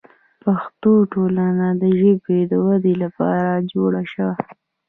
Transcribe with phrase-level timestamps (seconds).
[0.43, 4.31] پښتو ټولنه د ژبې د ودې لپاره جوړه شوه.